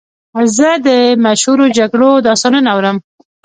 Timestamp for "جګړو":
1.77-2.11